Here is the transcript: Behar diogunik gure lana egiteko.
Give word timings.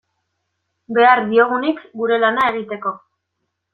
Behar 0.97 1.21
diogunik 1.33 1.85
gure 2.01 2.21
lana 2.25 2.49
egiteko. 2.55 2.95